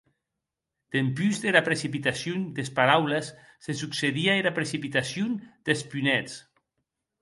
Dempús 0.95 1.41
dera 1.43 1.61
precipitacion 1.67 2.49
des 2.61 2.73
paraules 2.81 3.31
se 3.69 3.79
succedie 3.85 4.35
era 4.41 4.57
precipitacion 4.61 5.41
des 5.71 5.89
punets. 5.95 6.45